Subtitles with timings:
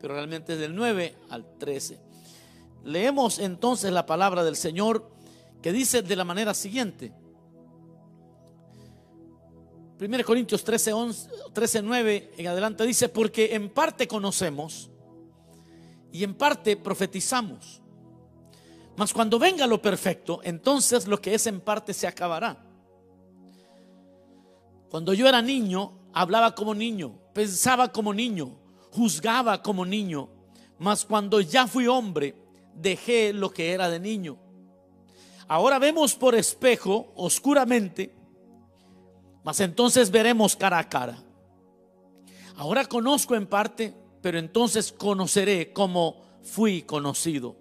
[0.00, 1.98] pero realmente es del 9 al 13.
[2.84, 5.10] Leemos entonces la palabra del Señor
[5.62, 7.12] que dice de la manera siguiente.
[9.98, 14.90] 1 Corintios 13, 11, 13, 9 en adelante dice, porque en parte conocemos
[16.12, 17.80] y en parte profetizamos.
[18.98, 22.62] Mas cuando venga lo perfecto, entonces lo que es en parte se acabará.
[24.90, 28.65] Cuando yo era niño, hablaba como niño, pensaba como niño,
[28.96, 30.28] juzgaba como niño.
[30.78, 32.34] Mas cuando ya fui hombre,
[32.74, 34.38] dejé lo que era de niño.
[35.48, 38.12] Ahora vemos por espejo, oscuramente,
[39.44, 41.22] mas entonces veremos cara a cara.
[42.56, 47.56] Ahora conozco en parte, pero entonces conoceré como fui conocido.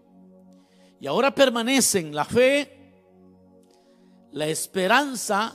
[0.99, 2.93] Y ahora permanecen la fe,
[4.31, 5.53] la esperanza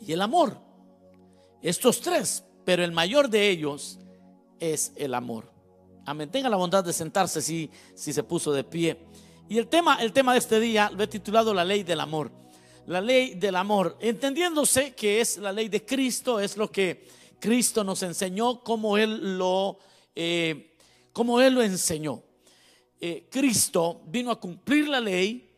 [0.00, 0.56] y el amor.
[1.60, 3.98] Estos tres, pero el mayor de ellos
[4.58, 5.50] es el amor.
[6.04, 6.30] Amén.
[6.30, 8.98] Tenga la bondad de sentarse si, si se puso de pie.
[9.48, 12.30] Y el tema, el tema de este día lo he titulado La ley del amor.
[12.86, 17.06] La ley del amor, entendiéndose que es la ley de Cristo, es lo que
[17.38, 19.78] Cristo nos enseñó, como Él lo,
[20.16, 20.74] eh,
[21.14, 22.22] Él lo enseñó.
[23.00, 25.48] Eh, Cristo vino a cumplir la ley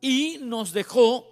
[0.00, 1.29] y nos dejó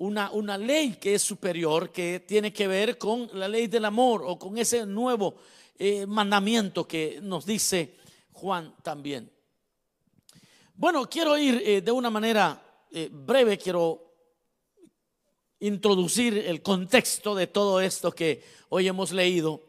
[0.00, 4.22] una, una ley que es superior, que tiene que ver con la ley del amor
[4.26, 5.36] o con ese nuevo
[5.78, 7.96] eh, mandamiento que nos dice
[8.32, 9.30] Juan también.
[10.74, 12.62] Bueno, quiero ir eh, de una manera
[13.12, 14.10] breve, quiero
[15.60, 19.62] introducir el contexto de todo esto que hoy hemos leído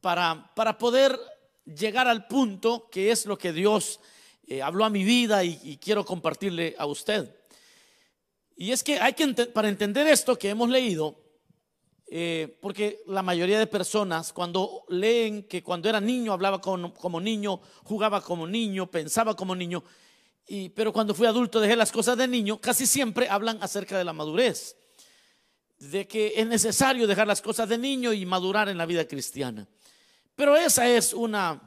[0.00, 1.18] para, para poder
[1.64, 4.00] llegar al punto que es lo que Dios
[4.46, 7.32] eh, habló a mi vida y, quiero compartirle a usted.
[8.60, 11.18] Y es que hay que, para entender esto que hemos leído,
[12.06, 17.58] eh, porque la mayoría de personas cuando leen que cuando era niño hablaba como, niño,
[17.84, 19.82] jugaba como niño, pensaba como niño,
[20.46, 24.04] y, pero cuando fui adulto dejé las cosas de niño, casi siempre hablan acerca de
[24.04, 24.76] la madurez,
[25.78, 29.66] de que es necesario dejar las cosas de niño y madurar en la vida cristiana.
[30.36, 31.62] Pero esa es una...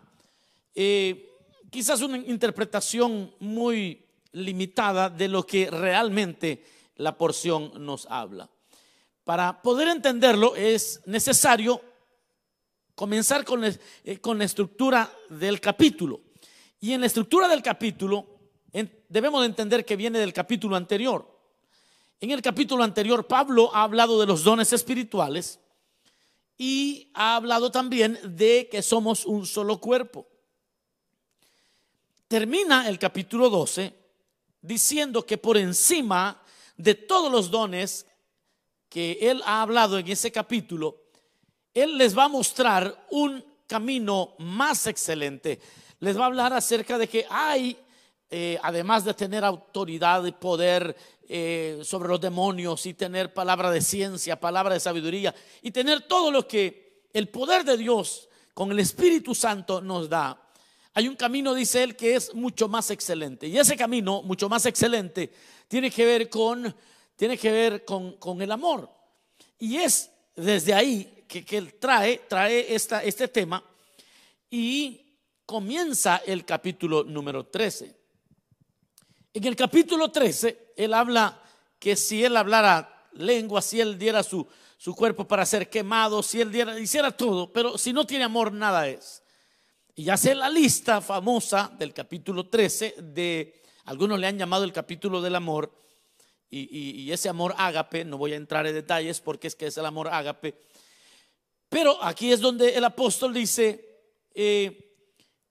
[0.76, 1.28] Eh,
[1.72, 8.50] quizás una interpretación muy limitada de lo que realmente la porción nos habla.
[9.24, 11.82] Para poder entenderlo es necesario
[12.96, 16.22] comenzar con, eh, la estructura del capítulo.
[16.80, 18.28] Y en la estructura del capítulo
[19.08, 21.30] debemos entender que viene del capítulo anterior.
[22.20, 25.60] En el capítulo anterior Pablo ha hablado de los dones espirituales
[26.58, 30.28] y ha hablado también de que somos un solo cuerpo
[32.34, 33.94] termina el capítulo 12
[34.60, 36.42] diciendo que por encima
[36.78, 38.06] de todos los dones
[38.90, 40.98] que él ha hablado en ese capítulo,
[41.74, 45.60] él les va a mostrar un camino más excelente.
[46.00, 47.78] Les va a hablar acerca de que hay,
[48.30, 50.96] eh, además de tener autoridad y poder
[51.28, 56.30] eh, sobre los demonios y tener palabra de ciencia, palabra de sabiduría y tener todo
[56.30, 60.44] lo que el poder de Dios con el Espíritu Santo nos da,
[60.96, 63.48] hay un camino, dice él, que es mucho más excelente.
[63.48, 65.34] Y ese camino, mucho más excelente,
[65.74, 66.76] tiene que ver con,
[67.16, 68.88] tiene que ver con, el amor.
[69.58, 73.64] Y es desde ahí que, él trae, trae esta, este tema
[74.52, 75.18] y
[75.48, 77.92] comienza el capítulo número 13.
[79.34, 81.42] En el capítulo 13, él habla
[81.80, 84.48] que si él hablara lengua, si él diera su,
[84.78, 88.54] su cuerpo para ser quemado, si él diera, hiciera todo, pero si no tiene amor,
[88.54, 89.24] nada es.
[89.96, 95.22] Y hace la lista famosa del capítulo 13 de, algunos le han llamado el capítulo
[95.22, 95.72] del amor,
[96.56, 99.86] y, ese amor ágape, no voy a entrar en detalles porque es que es el
[99.88, 100.56] amor ágape,
[101.68, 103.84] pero aquí es donde el apóstol dice,
[104.36, 104.96] eh,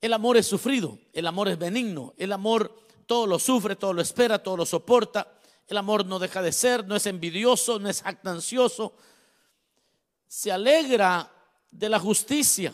[0.01, 2.73] el amor es sufrido, el amor es benigno, el amor
[3.07, 6.87] todo lo sufre, todo lo espera, todo lo soporta, el amor no deja de ser,
[6.87, 8.95] no es envidioso, no es jactancioso,
[10.29, 11.31] se alegra
[11.71, 12.73] de la justicia.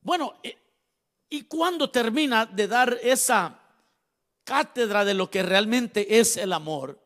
[0.00, 0.56] Bueno, eh,
[1.30, 3.58] ¿y cuando termina de dar esa
[4.44, 6.98] cátedra de lo que realmente es el amor?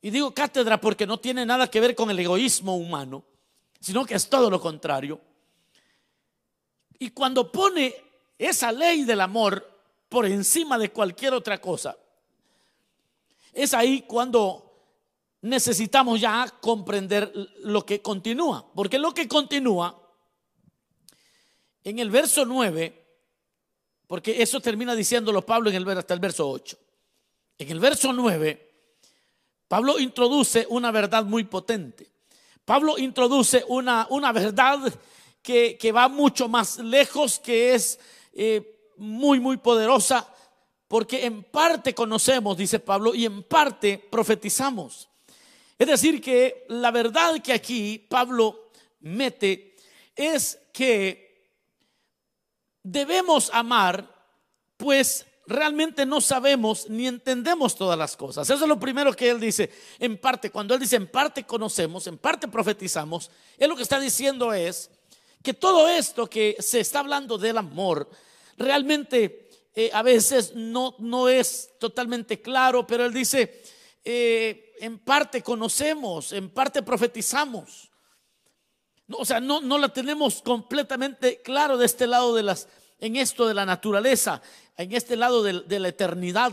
[0.00, 3.24] Y digo cátedra porque no tiene nada que ver con el egoísmo humano,
[3.80, 5.20] sino que es todo lo contrario.
[6.98, 7.94] Y cuando pone
[8.38, 9.68] esa ley del amor
[10.08, 11.96] por encima de cualquier otra cosa,
[13.52, 14.66] es ahí cuando
[15.42, 20.05] necesitamos ya comprender lo que continúa, porque lo que continúa
[21.86, 23.06] en el verso 9,
[24.08, 26.76] porque eso termina diciéndolo Pablo en el, hasta el verso 8.
[27.58, 28.72] En el verso 9,
[29.68, 32.10] Pablo introduce una verdad muy potente.
[32.64, 34.92] Pablo introduce una, una verdad
[35.40, 38.00] que, va mucho más lejos, que es
[38.32, 40.28] eh, muy, muy poderosa,
[40.88, 45.08] porque en parte conocemos, dice Pablo, y en parte profetizamos.
[45.78, 49.76] Es decir, que la verdad que aquí Pablo mete
[50.16, 51.25] es que
[52.86, 54.08] debemos amar,
[54.76, 58.48] pues realmente no sabemos ni entendemos todas las cosas.
[58.48, 59.70] Eso es lo primero que él dice.
[59.98, 63.98] En parte, cuando él dice en parte conocemos, en parte profetizamos, él lo que está
[63.98, 64.90] diciendo es
[65.42, 68.08] que todo esto que se está hablando del amor,
[68.56, 73.62] realmente eh, a veces no, no es totalmente claro, pero él dice,
[74.04, 77.90] eh, en parte conocemos, en parte profetizamos.
[79.10, 82.68] O sea, no, no la tenemos completamente claro de este lado de las,
[82.98, 84.42] en esto de la naturaleza,
[84.76, 86.52] en este lado de, la eternidad.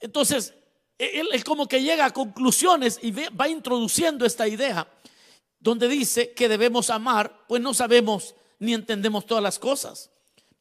[0.00, 0.54] Entonces,
[0.98, 4.86] él, él, como que llega a conclusiones y va introduciendo esta idea
[5.58, 10.10] donde dice que debemos amar, pues no sabemos ni entendemos todas las cosas.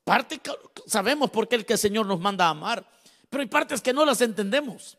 [0.03, 0.41] Parte
[0.85, 2.85] sabemos por qué el que el Señor nos manda a amar,
[3.29, 4.97] pero hay partes que no las entendemos.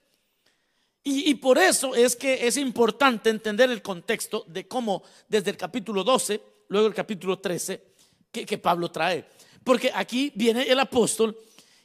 [1.03, 6.05] Y, por eso es que es importante entender el contexto de cómo desde el capítulo
[6.05, 7.83] 12, luego el capítulo 13,
[8.31, 9.25] que, que Pablo trae.
[9.65, 11.37] Porque aquí viene el apóstol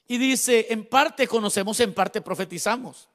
[0.08, 3.08] y dice, en parte conocemos, en parte profetizamos.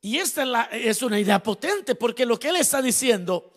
[0.00, 3.52] Y esta es, una idea potente porque lo que él está diciendo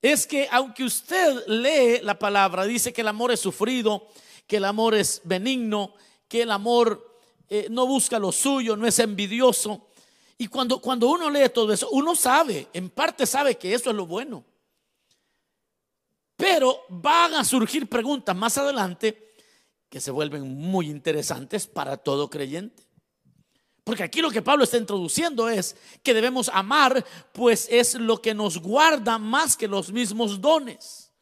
[0.00, 4.08] es que aunque usted lee la palabra, dice que el amor es sufrido,
[4.46, 5.94] que el amor es benigno,
[6.28, 7.11] que el amor
[7.54, 9.88] eh, no busca lo suyo, no es envidioso.
[10.38, 13.96] Y cuando, cuando uno lee todo eso, uno sabe, en parte sabe que eso es
[13.96, 14.42] lo bueno.
[16.34, 19.34] Pero van a surgir preguntas más adelante
[19.90, 22.82] que se vuelven muy interesantes para todo creyente.
[23.84, 27.04] Porque aquí lo que Pablo está introduciendo es que debemos amar,
[27.34, 31.12] pues es lo que nos guarda más que los mismos dones.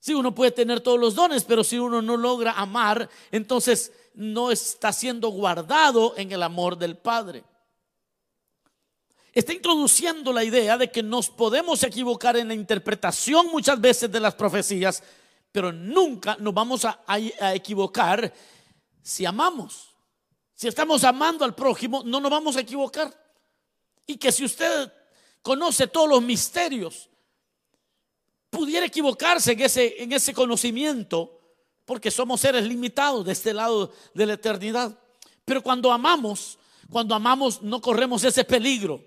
[0.00, 4.50] Si uno puede tener todos los dones, pero si uno no logra amar, entonces no
[4.50, 7.44] está siendo guardado en el amor del Padre.
[9.32, 14.20] Está introduciendo la idea de que nos podemos equivocar en la interpretación muchas veces de
[14.20, 15.02] las profecías,
[15.50, 16.98] pero nunca nos vamos a,
[17.54, 18.32] equivocar
[19.02, 19.88] si amamos.
[20.54, 23.12] Si estamos amando al prójimo, no nos vamos a equivocar.
[24.06, 24.92] Y que si usted
[25.40, 27.08] conoce todos los misterios,
[28.50, 31.41] pudiera equivocarse en ese, en ese conocimiento,
[31.84, 34.98] porque somos seres limitados de este lado de la eternidad.
[35.44, 36.58] Pero cuando amamos,
[36.90, 39.04] cuando amamos no corremos ese peligro.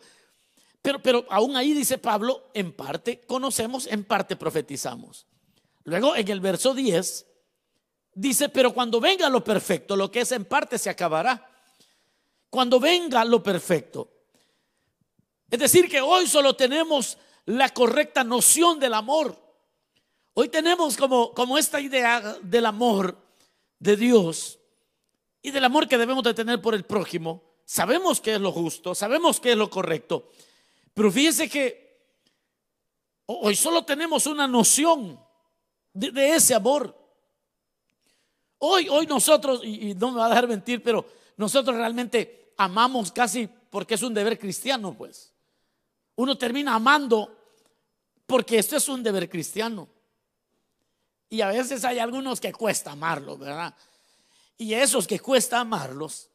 [0.82, 5.26] Pero, pero aún ahí dice Pablo, en parte conocemos, en parte profetizamos.
[5.84, 7.26] Luego en el verso 10
[8.14, 11.50] dice, pero cuando venga lo perfecto, lo que es en parte se acabará.
[12.50, 14.12] Cuando venga lo perfecto.
[15.50, 19.45] Es decir, que hoy solo tenemos la correcta noción del amor.
[20.38, 23.18] Hoy tenemos como, esta idea del amor
[23.80, 24.60] de Dios
[25.42, 27.42] y del amor que debemos de tener por el prójimo.
[27.64, 30.30] Sabemos que es lo justo, sabemos que es lo correcto,
[30.94, 32.10] pero fíjese que
[33.28, 35.18] hoy solo tenemos una noción
[35.94, 36.94] de, ese amor.
[38.58, 41.06] Hoy, hoy nosotros, y, y no me va a dejar mentir, pero
[41.38, 45.32] nosotros realmente amamos casi porque es un deber cristiano, pues.
[46.18, 47.38] Uno termina amando
[48.26, 49.95] porque esto es un deber cristiano.
[51.36, 53.76] Y a veces hay algunos que cuesta amarlos, ¿verdad?
[54.58, 56.30] Y esos que cuesta amarlos,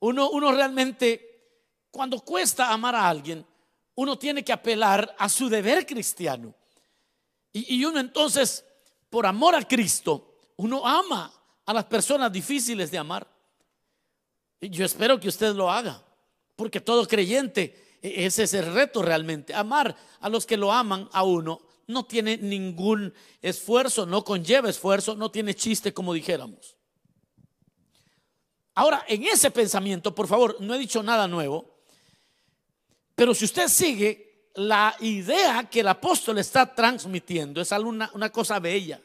[0.00, 3.46] uno, uno realmente, cuando cuesta amar a alguien,
[3.94, 6.54] uno tiene que apelar a su deber cristiano.
[7.50, 8.62] Y, y uno entonces,
[9.08, 11.32] por amor a Cristo, uno ama
[11.64, 13.26] a las personas difíciles de amar.
[14.60, 16.04] Y yo espero que usted lo haga,
[16.56, 21.08] porque todo creyente, e, ese es el reto realmente, amar a los que lo aman
[21.10, 26.76] a uno no tiene ningún esfuerzo, no conlleva esfuerzo, no tiene chiste como dijéramos.
[28.74, 31.78] Ahora, en ese pensamiento, por favor, no he dicho nada nuevo,
[33.14, 38.58] pero si usted sigue la idea que el apóstol está transmitiendo, es una, una cosa
[38.58, 39.00] bella.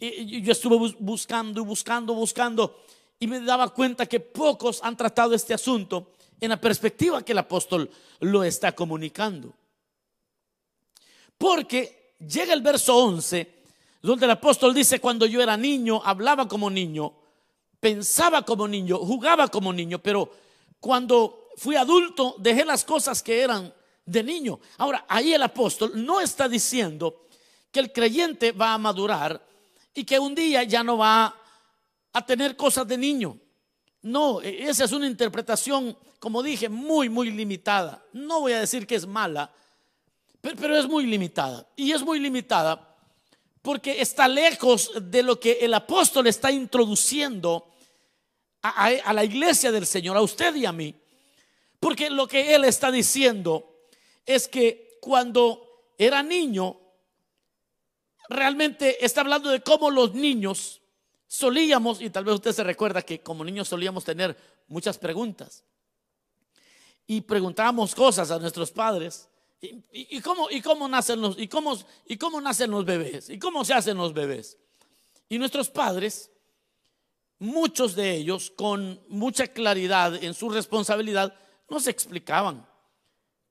[0.00, 2.84] Yo estuve buscando y buscando, buscando,
[3.20, 7.38] y me daba cuenta que pocos han tratado este asunto en la perspectiva que el
[7.38, 7.88] apóstol
[8.20, 9.54] lo está comunicando.
[11.38, 13.54] Porque llega el verso 11,
[14.02, 17.12] donde el apóstol dice, cuando yo era niño, hablaba como niño,
[17.80, 20.30] pensaba como niño, jugaba como niño, pero
[20.80, 23.72] cuando fui adulto dejé las cosas que eran
[24.04, 24.60] de niño.
[24.78, 27.26] Ahora, ahí el apóstol no está diciendo
[27.70, 29.44] que el creyente va a madurar
[29.94, 31.34] y que un día ya no va
[32.12, 33.38] a tener cosas de niño.
[34.02, 38.04] No, e, esa es una interpretación, como dije, muy, muy limitada.
[38.12, 39.52] No voy a decir que es mala,
[40.52, 41.66] pero, es muy limitada.
[41.74, 42.96] Y es muy limitada
[43.62, 47.72] porque está lejos de lo que el apóstol está introduciendo
[48.60, 50.94] a, la iglesia del Señor, a usted y a mí.
[51.80, 53.86] Porque lo que él está diciendo
[54.26, 56.78] es que cuando era niño,
[58.28, 60.82] realmente está hablando de cómo los niños
[61.26, 64.36] solíamos, y tal vez usted se recuerda que como niños solíamos tener
[64.68, 65.64] muchas preguntas.
[67.06, 69.28] Y preguntábamos cosas a nuestros padres.
[69.92, 73.30] ¿Y, cómo, y, cómo, nacen los, y, cómo, ¿Y cómo nacen los bebés?
[73.30, 74.58] ¿Y cómo se hacen los bebés?
[75.28, 76.30] Y nuestros padres,
[77.38, 81.34] muchos de ellos, con mucha claridad en su responsabilidad,
[81.68, 82.66] nos explicaban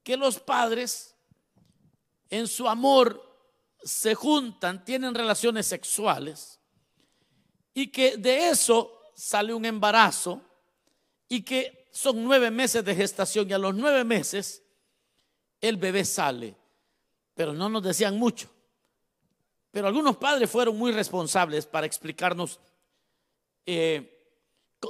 [0.02, 1.14] que los padres,
[2.30, 3.22] en su amor,
[3.82, 6.58] se juntan, tienen relaciones sexuales
[7.74, 10.40] y que de eso sale un embarazo
[11.28, 14.63] y que son nueve meses de gestación y a los nueve meses
[15.68, 16.54] el bebé sale.
[17.34, 18.48] Pero no nos decían mucho.
[19.70, 22.60] Pero algunos padres fueron muy responsables para explicarnos
[23.66, 24.30] eh,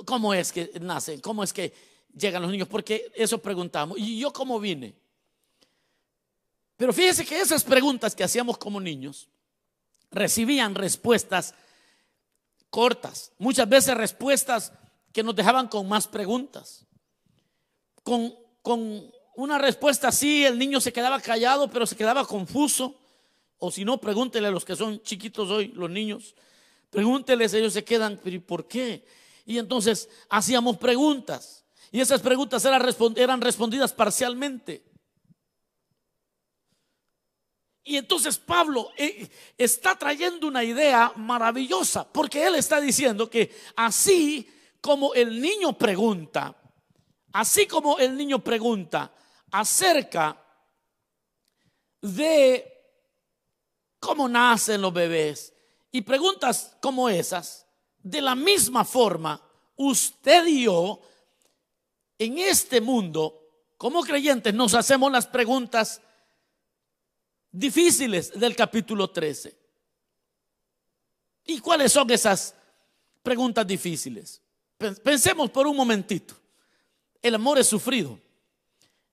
[0.04, 1.72] cómo es que nacen, cómo es que
[2.12, 3.98] llegan los niños, porque eso preguntamos.
[3.98, 4.94] ¿Y yo cómo vine?
[6.76, 9.28] Pero fíjese que esas preguntas que hacíamos como niños
[10.10, 11.54] recibían respuestas
[12.68, 14.72] cortas, muchas veces respuestas
[15.12, 16.84] que nos dejaban con más preguntas.
[18.02, 22.94] Con, con una respuesta así, el niño se quedaba callado, pero se quedaba confuso.
[23.58, 26.34] O si no, pregúntele a los que son chiquitos hoy, los niños.
[26.90, 29.04] Pregúnteles, ellos se quedan, pero por qué?
[29.44, 31.64] Y entonces hacíamos preguntas.
[31.90, 34.84] Y esas preguntas eran, respondidas parcialmente.
[37.84, 44.48] Y entonces Pablo eh, está trayendo una idea maravillosa, porque él está diciendo que así
[44.80, 46.56] como el niño pregunta,
[47.32, 49.12] así como el niño pregunta
[49.54, 50.36] acerca
[52.00, 52.72] de
[54.00, 55.52] cómo nacen los bebés
[55.92, 57.64] y preguntas como esas,
[58.02, 59.40] de la misma forma,
[59.76, 61.00] usted y yo
[62.18, 66.00] en este mundo, como creyentes, nos hacemos las preguntas
[67.52, 69.56] difíciles del capítulo 13.
[71.44, 72.56] ¿Y cuáles son esas
[73.22, 74.42] preguntas difíciles?
[74.76, 76.34] Pensemos por un momentito.
[77.22, 78.18] El amor es sufrido,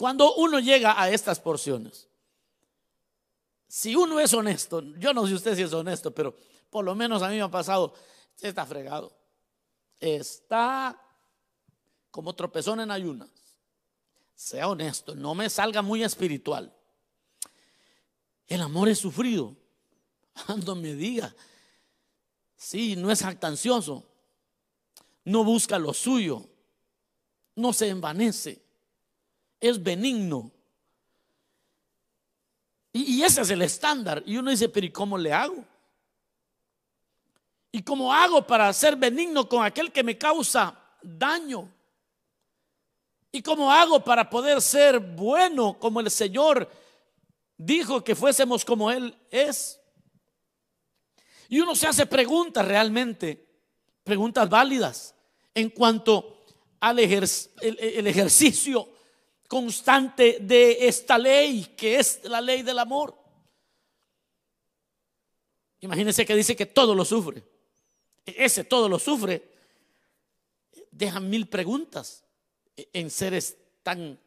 [0.00, 2.08] cuando uno llega a estas porciones,
[3.68, 6.34] si uno es honesto, yo no sé usted si es honesto, pero
[6.70, 7.92] por lo menos a mí me ha pasado,
[8.40, 9.14] está fregado.
[9.98, 10.98] Está
[12.10, 13.28] como tropezón en ayunas.
[14.34, 16.74] Sea honesto, no me salga muy espiritual.
[18.46, 19.54] El amor es sufrido.
[20.46, 21.36] Cuando me diga,
[22.56, 24.06] sí, no es jactancioso,
[25.24, 26.48] no busca lo suyo,
[27.54, 28.69] no se envanece,
[29.60, 30.50] es benigno.
[32.92, 34.22] Y, ese es el estándar.
[34.26, 35.64] Y uno dice, pero ¿y cómo le hago?
[37.70, 41.70] ¿Y cómo hago para ser benigno con aquel que me causa daño?
[43.30, 46.68] ¿Y cómo hago para poder ser bueno como el Señor
[47.62, 49.78] dijo que fuésemos como Él es.
[51.48, 53.46] Y uno se hace preguntas realmente,
[54.02, 55.14] preguntas válidas
[55.54, 56.44] en cuanto
[56.80, 58.88] al el, ejercicio
[59.50, 63.18] constante de esta ley, que es la ley del amor.
[65.80, 67.42] Imagínense que dice que todo lo sufre.
[68.24, 69.42] Ese todo lo sufre.
[70.92, 72.22] Deja mil preguntas
[72.76, 74.20] en seres tan,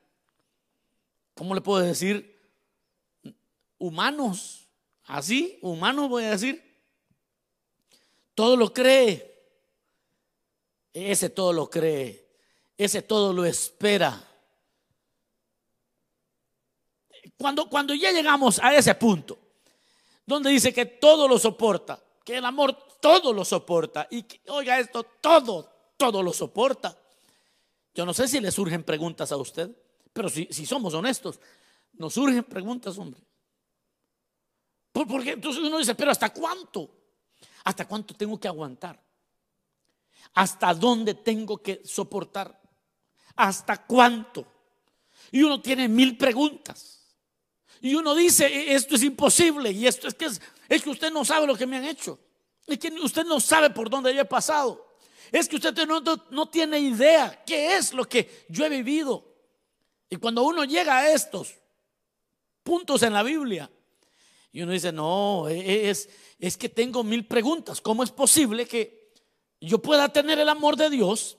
[1.34, 2.34] ¿cómo le puedo decir?
[3.84, 4.68] humanos,
[5.04, 6.62] así, humanos voy a decir.
[8.36, 9.32] Todo lo cree.
[10.92, 12.28] Ese todo lo cree.
[12.78, 14.22] Ese todo lo espera.
[17.70, 19.38] Cuando, ya llegamos a ese punto,
[20.26, 25.04] donde dice que todo lo soporta, que el amor todo lo soporta, y oiga esto,
[25.04, 26.98] todo, todo lo soporta.
[27.94, 29.70] Yo no sé si le surgen preguntas a usted,
[30.14, 31.38] pero si somos honestos,
[31.94, 33.22] nos surgen preguntas, hombre.
[34.94, 36.90] Porque entonces uno dice, pero ¿hasta cuánto?
[37.66, 39.04] ¿Hasta cuánto tengo que aguantar?
[40.36, 42.58] ¿Hasta dónde tengo que soportar?
[43.36, 44.48] ¿Hasta cuánto?
[45.30, 47.03] Y uno tiene mil preguntas.
[47.84, 50.26] Y uno dice, "E- esto es imposible y esto es que,
[50.70, 52.18] es, que usted no sabe lo que me han hecho.
[52.66, 54.88] Es que usted no sabe por dónde yo he pasado.
[55.34, 56.00] Es que usted no,
[56.32, 59.26] no- tiene idea qué es lo que yo he vivido.
[60.10, 61.56] Y cuando uno llega a estos
[62.64, 63.70] puntos en la Biblia,
[64.54, 66.08] y uno dice, no, e- es,
[66.40, 67.82] es que tengo mil preguntas.
[67.82, 69.12] ¿Cómo es posible que
[69.60, 71.38] yo pueda tener el amor de Dios?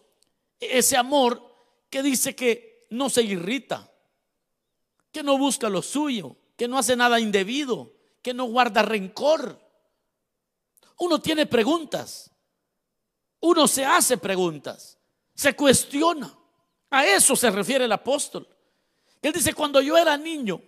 [0.61, 1.41] Ese amor
[1.89, 3.91] que dice que no se irrita,
[5.15, 9.61] que no busca lo suyo, que no hace nada indebido, que no guarda rencor.
[10.99, 12.33] Uno tiene preguntas,
[13.39, 14.99] uno se hace preguntas,
[15.33, 16.37] se cuestiona.
[16.91, 18.47] A eso se refiere el apóstol.
[19.23, 20.61] Él dice, cuando yo era niño,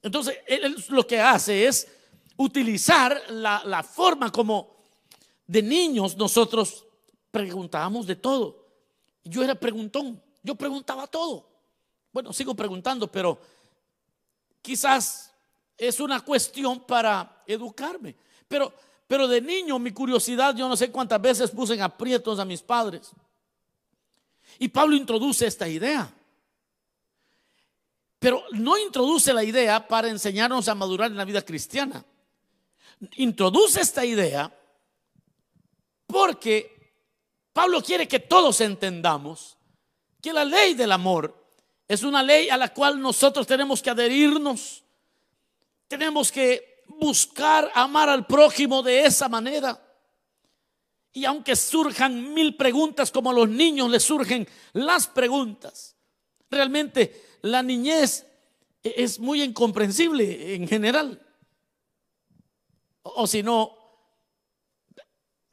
[0.00, 1.88] entonces él, lo que hace es
[2.38, 4.78] utilizar la, la forma como
[5.46, 6.86] de niños nosotros
[7.30, 8.66] preguntábamos de todo.
[9.24, 11.48] Yo era preguntón, yo preguntaba todo.
[12.12, 13.38] Bueno, sigo preguntando, pero
[14.62, 15.34] quizás
[15.76, 18.16] es una cuestión para educarme.
[18.46, 18.72] Pero,
[19.06, 22.62] pero de niño mi curiosidad, yo no sé cuántas veces puse en aprietos a mis
[22.62, 23.10] padres.
[24.58, 26.12] Y Pablo introduce esta idea.
[28.18, 32.04] Pero no introduce la idea para enseñarnos a madurar en la vida cristiana.
[33.16, 34.52] Introduce esta idea
[36.06, 36.78] porque
[37.52, 39.56] Pablo quiere que todos entendamos
[40.20, 41.37] que la ley del amor
[41.88, 44.84] es una ley a la cual nosotros tenemos que adherirnos.
[45.88, 49.82] Tenemos que buscar amar al prójimo de esa manera.
[51.14, 55.96] Y aunque surjan mil preguntas como a los niños les surgen las preguntas,
[56.50, 58.26] realmente la niñez
[58.82, 61.26] es muy incomprensible en general.
[63.02, 63.74] O, o si no,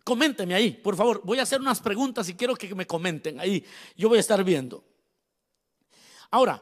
[0.03, 1.21] coménteme ahí, por favor.
[1.23, 3.65] Voy a hacer unas preguntas y quiero que me comenten ahí.
[3.95, 4.83] Yo voy a estar viendo.
[6.35, 6.61] Ahora,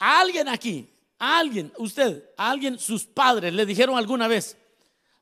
[0.00, 4.56] a alguien aquí, a alguien, usted, a alguien, sus padres le dijeron alguna vez,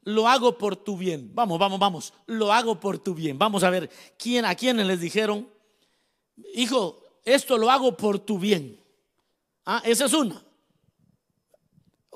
[0.00, 1.30] lo hago por tu bien.
[1.34, 3.38] Vamos, vamos, vamos, lo hago por tu bien.
[3.38, 5.46] Vamos a ver quién a quiénes les dijeron,
[6.54, 8.82] hijo, esto lo hago por tu bien.
[9.66, 10.42] Ah, esa es una.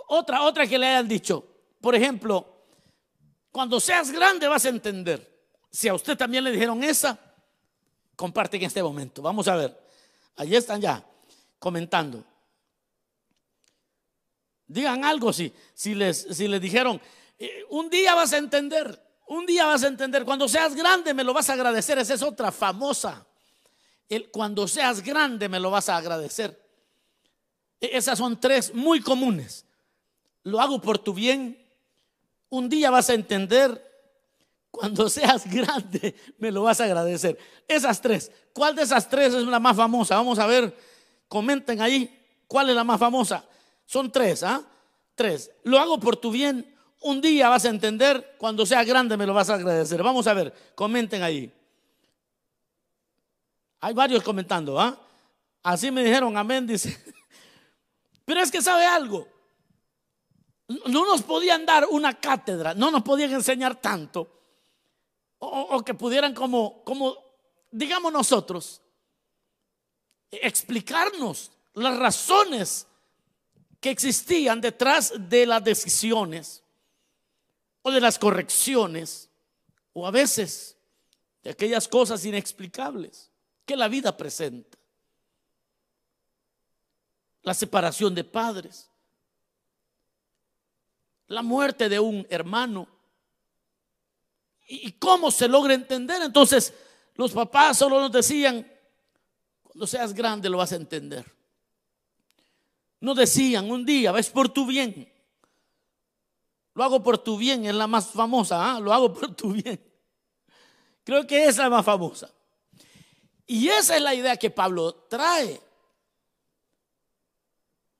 [0.08, 1.46] Otra, otra que le hayan dicho,
[1.78, 2.64] por ejemplo,
[3.50, 5.30] cuando seas grande vas a entender.
[5.70, 7.18] Si a usted también le dijeron esa,
[8.16, 9.20] comparte en este momento.
[9.20, 9.81] Vamos a ver.
[10.36, 11.04] Allí están ya
[11.58, 12.24] comentando.
[14.66, 17.00] Digan algo si, si, les, si les dijeron,
[17.38, 21.24] eh, un día vas a entender, un día vas a entender, cuando seas grande me
[21.24, 23.26] lo vas a agradecer, esa es otra famosa.
[24.08, 26.58] El, cuando seas grande me lo vas a agradecer.
[27.80, 29.66] E- Esas son tres muy comunes.
[30.42, 31.58] Lo hago por tu bien.
[32.48, 33.91] Un día vas a entender.
[34.72, 37.38] Cuando seas grande me lo vas a agradecer.
[37.68, 38.32] Esas tres.
[38.54, 40.16] ¿Cuál de esas tres es la más famosa?
[40.16, 40.74] Vamos a ver.
[41.28, 42.10] Comenten ahí.
[42.48, 43.44] ¿Cuál es la más famosa?
[43.84, 44.62] Son tres, ¿ah?
[45.14, 45.50] Tres.
[45.64, 46.74] Lo hago por tu bien.
[47.02, 48.34] Un día vas a entender.
[48.38, 50.02] Cuando seas grande me lo vas a agradecer.
[50.02, 50.54] Vamos a ver.
[50.74, 51.52] Comenten ahí.
[53.80, 54.98] Hay varios comentando, ¿ah?
[55.62, 56.98] Así me dijeron, amén, dice.
[58.24, 59.28] Pero es que sabe algo.
[60.86, 64.41] No nos podían dar una cátedra, no nos podían enseñar tanto.
[65.44, 67.16] O, que pudieran como, como,
[67.72, 68.80] digamos nosotros,
[70.30, 72.86] explicarnos las razones
[73.80, 76.62] que existían detrás de las decisiones
[77.82, 79.28] o de las correcciones
[79.92, 80.76] o a veces
[81.42, 83.28] de aquellas cosas inexplicables
[83.66, 84.78] que la vida presenta.
[87.42, 88.88] La separación de padres,
[91.26, 92.86] la muerte de un hermano.
[94.74, 96.22] ¿Y cómo se logra entender?
[96.22, 96.72] Entonces,
[97.16, 98.66] los papás solo nos decían,
[99.62, 101.30] cuando seas grande lo vas a entender.
[103.00, 105.12] No decían, un día, ves por tu bien.
[106.72, 108.80] Lo hago por tu bien, es la más famosa, ¿ah?
[108.80, 109.78] lo hago por tu bien.
[111.04, 112.30] Creo que es la más famosa.
[113.46, 115.60] Y esa es la idea que Pablo trae.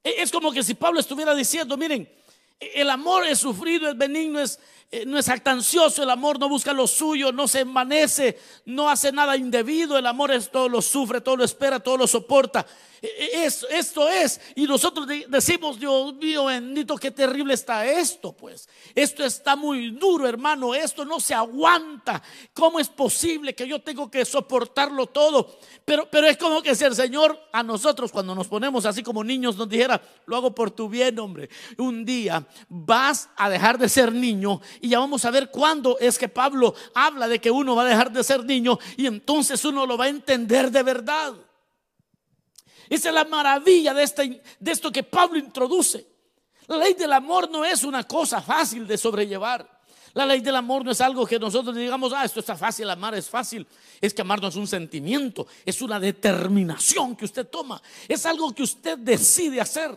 [0.03, 2.11] E, Es como que si Pablo estuviera diciendo, miren,
[2.59, 4.59] el amor es sufrido, es benigno, es,
[5.07, 9.37] no es actancioso, el amor no busca lo suyo, no se envanece, no hace nada
[9.37, 12.67] indebido, el amor es todo lo sufre, todo lo espera, todo lo soporta.
[13.01, 17.85] E- e- Es, esto es, y nosotros de- decimos, Dios mío bendito, qué terrible está
[17.87, 18.69] esto, pues.
[18.95, 22.23] Esto está muy duro, hermano, esto no se aguanta.
[22.55, 25.59] ¿Cómo es posible que yo tengo que soportarlo todo?
[25.85, 29.25] Pero, pero es como que si el Señor a nosotros, cuando nos ponemos así como
[29.25, 31.49] niños, nos dijera, lo hago por tu bien, hombre.
[31.79, 36.19] Un día vas a dejar de ser niño y ya vamos a ver cuándo es
[36.19, 39.87] que Pablo habla de que uno va a dejar de ser niño y entonces uno
[39.87, 41.35] lo va a entender de verdad.
[42.91, 46.05] Esa es la maravilla de, esta, de esto que Pablo introduce.
[46.67, 49.83] La ley del amor no es una cosa fácil de sobrellevar.
[50.15, 53.15] La ley del amor no es algo que nosotros digamos, ah, esto está fácil, amar
[53.15, 53.65] es fácil.
[54.01, 57.81] Es que amar no es un sentimiento, es una determinación que usted toma.
[58.09, 59.97] Es algo que usted decide hacer.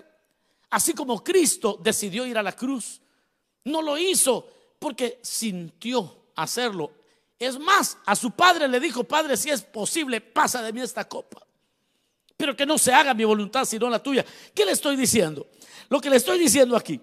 [0.69, 3.01] Así como Cristo decidió ir a la cruz.
[3.63, 4.54] No lo hizo
[4.85, 6.91] porque sintió hacerlo.
[7.39, 11.09] Es más, a su padre le dijo, Padre, si es posible, pasa de mí esta
[11.09, 11.41] copa.
[12.37, 14.23] Pero que no se haga mi voluntad, sino la tuya.
[14.53, 15.47] ¿Qué le estoy diciendo?
[15.89, 17.01] Lo que le estoy diciendo aquí,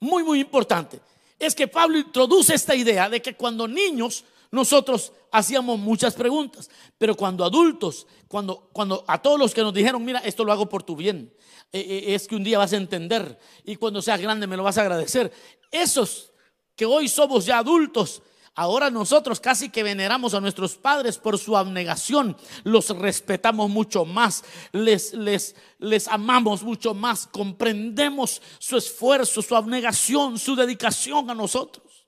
[0.00, 0.98] muy, muy importante,
[1.38, 7.14] es que Pablo introduce esta idea de que cuando niños nosotros hacíamos muchas preguntas, pero
[7.14, 10.82] cuando adultos, cuando, cuando a todos los que nos dijeron, mira, esto lo hago por
[10.82, 11.34] tu bien,
[11.70, 14.62] eh, eh, es que un día vas a entender y cuando seas grande me lo
[14.62, 15.30] vas a agradecer,
[15.70, 16.32] esos
[16.76, 18.22] que hoy somos ya adultos,
[18.58, 22.34] Ahora nosotros casi que veneramos a nuestros padres por su abnegación,
[22.64, 30.38] los respetamos mucho más, les, les, les amamos mucho más, comprendemos su esfuerzo, su abnegación,
[30.38, 32.06] su dedicación a nosotros.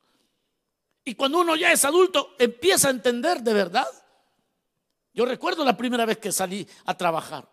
[1.04, 3.88] Y cuando uno ya es adulto, empieza a entender de verdad.
[5.12, 7.46] Yo recuerdo la primera vez que salí a trabajar.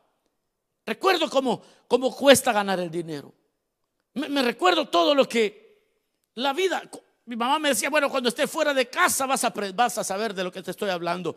[0.86, 3.34] Recuerdo cómo, cómo cuesta ganar el dinero.
[4.14, 5.82] Me, recuerdo todo lo que
[6.36, 6.84] la vida,
[7.26, 10.52] mi mamá me decía, bueno, cuando esté fuera de casa vas a, saber de lo
[10.52, 11.36] que te estoy hablando.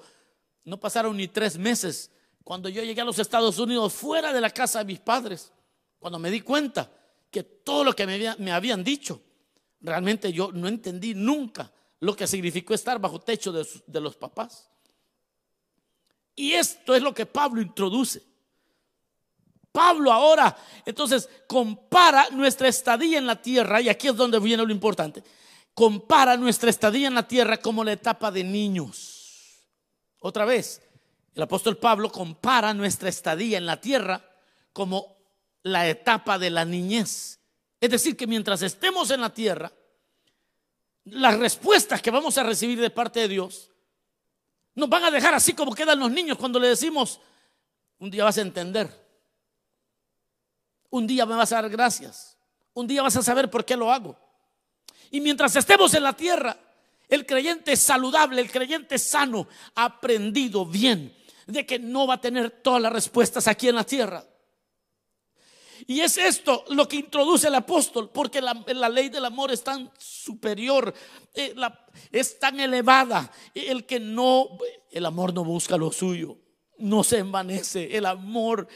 [0.64, 2.10] No pasaron ni tres meses
[2.44, 5.52] cuando yo llegué a los Estados Unidos fuera de la casa de mis padres,
[5.98, 6.90] cuando me di cuenta
[7.30, 9.22] que todo lo que me, me habían dicho,
[9.80, 14.70] realmente yo no entendí nunca lo que significó estar bajo techo de, de los papás.
[16.36, 18.22] Y esto es lo que Pablo introduce.
[19.72, 24.72] Pablo ahora entonces compara nuestra estadía en la tierra, y aquí es donde viene lo
[24.72, 25.24] importante
[25.78, 29.62] compara nuestra estadía en la tierra como la etapa de niños.
[30.18, 30.82] Otra vez,
[31.36, 34.28] el apóstol Pablo compara nuestra estadía en la tierra
[34.72, 35.18] como
[35.62, 37.38] la etapa de la niñez.
[37.80, 39.70] Es decir, que mientras estemos en la tierra,
[41.04, 43.70] las respuestas que vamos a recibir de parte de Dios
[44.74, 47.20] nos van a dejar así como quedan los niños cuando le decimos,
[48.00, 48.90] un día vas a entender,
[50.90, 52.36] un día me vas a dar gracias,
[52.74, 54.27] un día vas a saber por qué lo hago.
[55.10, 56.56] Y mientras estemos en la tierra,
[57.08, 61.14] el creyente saludable, el creyente sano, ha aprendido bien
[61.46, 64.24] de que no va a tener todas las respuestas aquí en la tierra.
[65.86, 69.90] Y es esto lo que introduce el apóstol, porque la, ley del amor es tan
[69.96, 70.92] superior,
[71.34, 71.54] eh,
[72.12, 73.30] es tan elevada.
[73.54, 74.58] El que no,
[74.90, 76.36] el amor no busca lo suyo,
[76.78, 78.68] no se envanece, el amor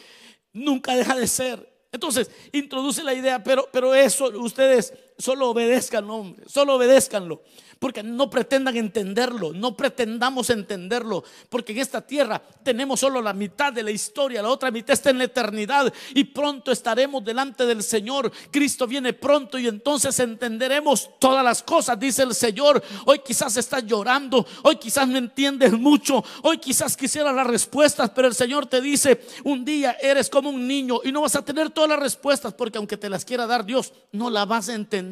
[0.53, 1.71] nunca deja de ser.
[1.93, 7.43] Entonces, introduce la idea, pero, pero eso ustedes solo obedezcan, hombre, solo obedezcanlo
[7.83, 13.73] porque no pretendan entenderlo, no pretendamos entenderlo, porque en esta tierra tenemos solo la mitad
[13.73, 17.83] de la historia, la otra mitad está en la eternidad y pronto estaremos delante del
[17.83, 18.31] Señor.
[18.53, 22.81] Cristo viene pronto y entonces entenderemos todas las cosas, dice el Señor.
[23.05, 28.29] Hoy quizás estás llorando, hoy quizás no entiendes mucho, hoy quizás quisieras las respuestas, pero
[28.29, 31.71] el Señor te dice, un día eres como un niño y no vas a tener
[31.71, 35.12] todas las respuestas, porque aunque te las quiera dar Dios, no la vas a entender.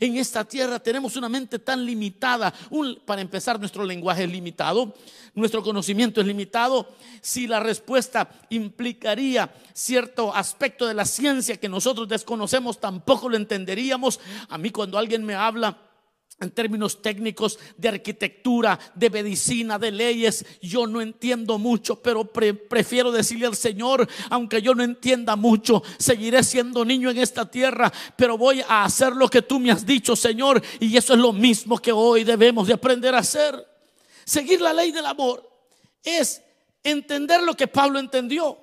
[0.00, 2.52] En esta tierra tenemos una mente tan limitada
[3.04, 4.94] para empezar, nuestro lenguaje es limitado,
[5.34, 6.88] nuestro conocimiento es limitado.
[7.20, 14.20] Si la respuesta implicaría cierto aspecto de la ciencia que nosotros desconocemos, tampoco lo entenderíamos.
[14.48, 15.85] A mí cuando alguien me habla
[16.38, 23.10] en términos técnicos de arquitectura, de medicina, de leyes, yo no entiendo mucho, pero prefiero
[23.10, 28.36] decirle al Señor, aunque yo no entienda mucho, seguiré siendo niño en esta tierra, pero
[28.36, 31.78] voy a hacer lo que tú me has dicho, Señor, y eso es lo mismo
[31.78, 33.66] que hoy debemos de aprender a hacer.
[34.24, 35.48] Seguir la ley del amor
[36.02, 36.42] es
[36.82, 38.58] entender lo que Pablo entendió.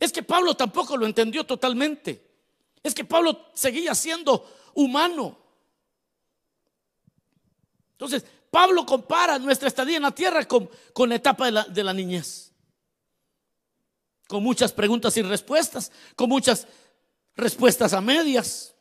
[0.00, 2.24] Es que Pablo tampoco lo entendió totalmente.
[2.82, 5.45] Es que Pablo seguía siendo humano.
[7.96, 11.82] Entonces, Pablo compara nuestra estadía en la tierra con, con la etapa de la, de
[11.82, 12.52] la niñez.
[14.28, 16.66] Con muchas preguntas y respuestas, con muchas
[17.36, 18.74] respuestas a medias.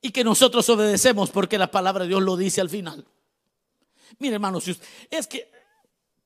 [0.00, 3.06] Y que nosotros obedecemos porque la palabra de Dios lo dice al final.
[4.18, 4.64] Mire, hermanos,
[5.10, 5.50] es que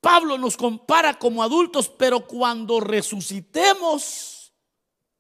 [0.01, 4.53] Pablo nos compara como adultos, pero cuando resucitemos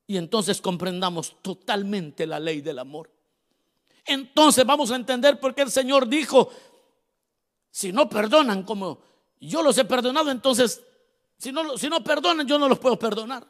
[0.07, 3.20] y entonces comprendamos totalmente la ley del amor
[4.13, 6.51] entonces vamos a entender por qué el Señor dijo,
[7.71, 9.03] si no perdonan como
[9.41, 10.83] yo los he perdonado, entonces,
[11.39, 13.47] si no, si no perdonan, yo no los puedo perdonar.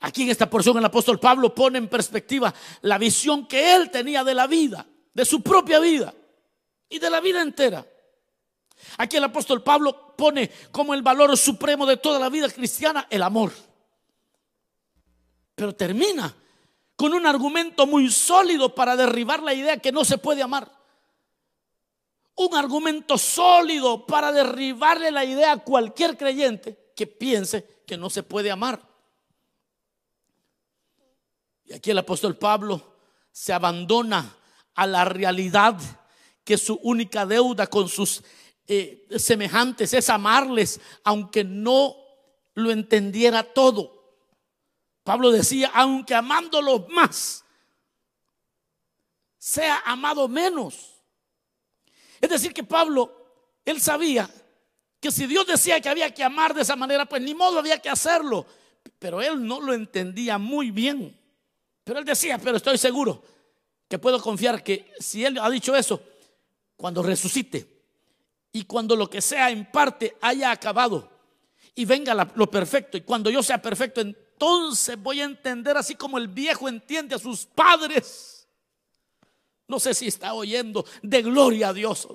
[0.00, 4.22] Aquí en esta porción el apóstol Pablo pone en perspectiva la visión que él tenía
[4.22, 6.14] de la vida, de su propia vida
[6.88, 7.84] y de la vida entera.
[8.98, 13.22] Aquí el apóstol Pablo pone como el valor supremo de toda la vida cristiana el
[13.22, 13.52] amor.
[15.54, 16.32] Pero termina
[16.98, 20.68] con un argumento muy sólido para derribar la idea que no se puede amar.
[22.34, 28.24] Un argumento sólido para derribarle la idea a cualquier creyente que piense que no se
[28.24, 28.82] puede amar.
[31.66, 32.96] Y aquí el apóstol Pablo
[33.30, 34.34] se abandona
[34.74, 35.76] a la realidad
[36.42, 38.24] que su única deuda con sus
[38.66, 41.94] eh, semejantes es amarles, aunque no
[42.54, 43.97] lo entendiera todo.
[45.08, 47.42] Pablo decía, aunque amándolo más,
[49.38, 51.00] sea amado menos.
[52.20, 54.28] Es decir, que Pablo, él sabía
[55.00, 57.78] que si Dios decía que había que amar de esa manera, pues ni modo había
[57.78, 58.44] que hacerlo.
[58.98, 61.18] Pero él no lo entendía muy bien.
[61.84, 63.24] Pero él decía, pero estoy seguro
[63.88, 66.02] que puedo confiar que si él ha dicho eso,
[66.76, 67.66] cuando resucite
[68.52, 71.10] y cuando lo que sea en parte haya acabado
[71.74, 74.02] y venga lo perfecto y cuando yo sea perfecto,
[74.38, 78.46] entonces voy a entender así como el viejo entiende a sus padres.
[79.66, 82.06] No sé si está oyendo de gloria a Dios.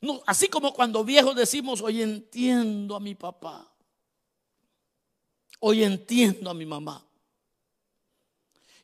[0.00, 3.68] No, así como cuando viejos decimos, hoy entiendo a mi papá.
[5.58, 7.04] Hoy entiendo a mi mamá.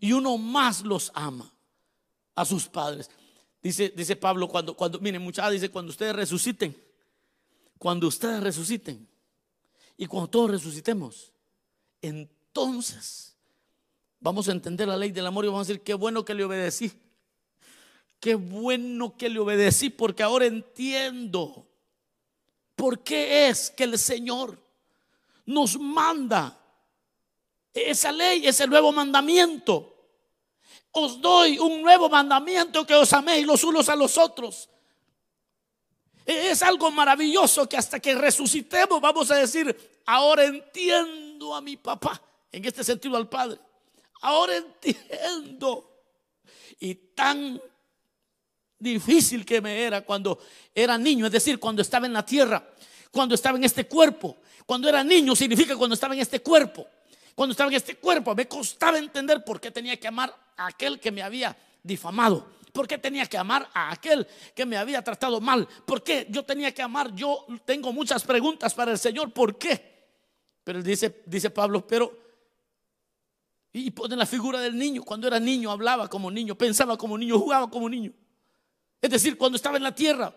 [0.01, 1.49] Y uno más los ama
[2.35, 3.09] a sus padres.
[3.62, 6.77] Dice, dice Pablo, cuando, cuando, miren, muchachos, dice, cuando ustedes resuciten,
[7.79, 9.09] cuando ustedes resuciten,
[9.97, 11.33] y cuando todos resucitemos,
[12.03, 13.37] entonces
[14.21, 16.45] vamos a entender la ley del amor y vamos a decir, qué bueno que le
[16.45, 16.93] obedecí.
[18.21, 21.67] Qué bueno que le obedecí porque ahora entiendo
[22.75, 24.59] por qué es que el Señor
[25.45, 26.59] nos manda
[27.73, 29.93] esa ley, ese nuevo mandamiento.
[30.93, 34.69] Os doy un nuevo mandamiento que os améis los unos a los otros.
[36.27, 42.21] Es algo maravilloso que hasta que resucitemos vamos a decir, ahora entiendo a mi papá,
[42.51, 43.61] en este sentido al Padre.
[44.23, 46.03] Ahora entiendo.
[46.81, 47.61] Y tan
[48.77, 50.41] difícil que me era cuando
[50.75, 52.75] era niño, es decir, cuando estaba en la tierra,
[53.12, 54.37] cuando estaba en este cuerpo.
[54.67, 56.89] Cuando era niño significa cuando estaba en este cuerpo.
[57.37, 60.99] Cuando estaba en este cuerpo me costaba entender por qué tenía que amar a aquel
[60.99, 62.51] que me había difamado.
[62.77, 65.67] ¿Por qué tenía que amar a aquel que me había tratado mal?
[65.87, 67.15] ¿Por qué yo tenía que amar?
[67.15, 69.33] Yo tengo muchas preguntas para el Señor.
[69.33, 70.05] ¿Por qué?
[70.62, 71.11] Pero dice,
[71.51, 72.12] Pablo, pero...
[73.73, 75.03] Y pone la figura del niño.
[75.05, 78.12] Cuando era niño hablaba como niño, pensaba como niño, jugaba como niño.
[79.01, 80.35] Es decir, cuando estaba en la tierra.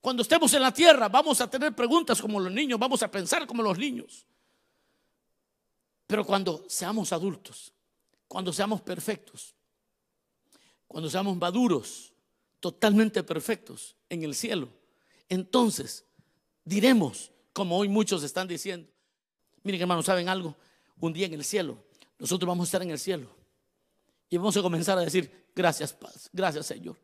[0.00, 3.46] Cuando estemos en la tierra vamos a tener preguntas como los niños, vamos a pensar
[3.46, 4.26] como los niños.
[6.08, 7.72] Pero cuando seamos adultos,
[8.26, 9.55] cuando seamos perfectos,
[10.88, 12.12] cuando seamos maduros,
[12.60, 14.68] totalmente perfectos en el cielo,
[15.28, 16.04] entonces
[16.64, 18.88] diremos, como hoy muchos están diciendo,
[19.62, 20.56] miren hermanos, ¿saben algo?
[21.00, 21.76] Un día en el cielo,
[22.18, 23.28] nosotros vamos a estar en el cielo
[24.28, 26.96] y vamos a comenzar a decir, gracias paz, gracias Señor.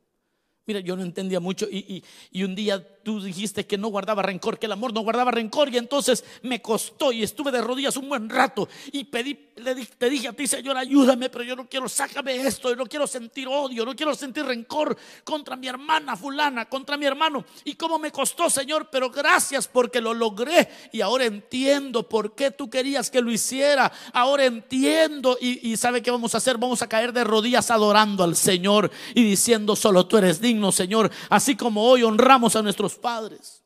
[0.64, 2.04] Mira, yo no entendía mucho y,
[2.44, 5.76] un día tú dijiste que no guardaba rencor, que el amor no guardaba rencor y
[5.76, 10.28] entonces me costó y estuve de rodillas un buen rato y pedí, le te dije
[10.28, 13.84] a ti, Señor, ayúdame, pero yo no quiero, sácame esto, yo no quiero sentir odio,
[13.84, 17.44] no quiero sentir rencor contra mi hermana fulana, contra mi hermano.
[17.64, 22.52] Y cómo me costó, Señor, pero gracias porque lo logré y ahora entiendo por qué
[22.52, 23.90] tú querías que lo hiciera.
[24.12, 26.56] Ahora entiendo y, y ¿sabe qué vamos a hacer?
[26.56, 31.10] Vamos a caer de rodillas adorando al Señor y diciendo, solo tú eres digno Señor,
[31.30, 33.62] así como hoy honramos a nuestros padres.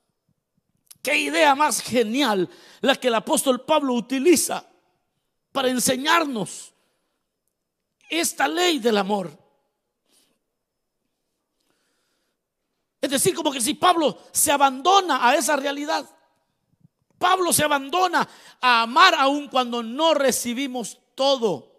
[1.03, 2.49] Qué idea más genial
[2.81, 4.65] la que el apóstol Pablo utiliza
[5.53, 6.73] para enseñarnos
[8.11, 9.31] esta ley del amor.
[13.01, 16.09] Es decir, como que si Pablo se abandona a esa realidad,
[17.19, 18.29] Pablo se abandona
[18.61, 21.76] a amar aun cuando no recibimos todo.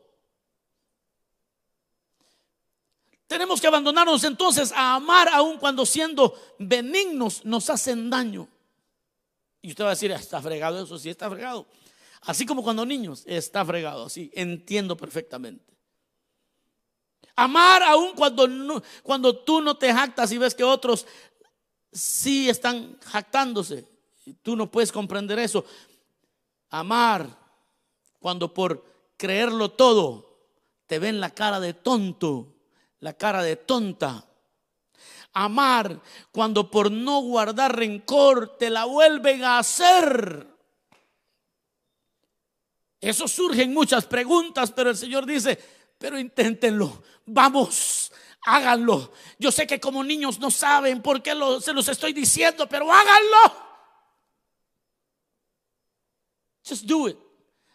[3.28, 8.48] Tenemos que abandonarnos entonces a amar aun cuando siendo benignos nos hacen daño.
[9.62, 11.68] Y usted va a decir, está fregado eso, sí está fregado.
[12.22, 15.66] Así como cuando niños, está fregado, sí, entiendo perfectamente.
[17.36, 21.06] Amar aun cuando, cuando tú no te jactas y ves que otros
[21.92, 23.86] sí están jactándose.
[24.42, 25.66] Tú no puedes comprender eso.
[26.70, 27.28] Amar
[28.20, 28.84] cuando por
[29.18, 30.48] creerlo todo
[30.86, 32.57] te ven la cara de tonto
[33.00, 34.26] la cara de tonta.
[35.34, 40.48] Amar cuando por no guardar rencor te la vuelven a hacer.
[43.00, 45.58] Eso surgen muchas preguntas, pero el Señor dice,
[45.98, 48.12] pero inténtenlo, vamos,
[48.46, 49.14] háganlo.
[49.38, 53.68] Yo sé que como niños no saben por qué se los estoy diciendo, pero háganlo.
[56.68, 57.27] Just do it.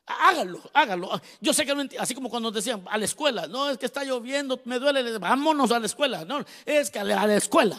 [0.07, 1.21] Hágalo, hágalo.
[1.41, 4.05] Yo sé que no así como cuando decían a la escuela, no es que está
[4.05, 6.25] lloviendo, me duele, vámonos a la escuela.
[6.25, 7.79] No, es que a la escuela.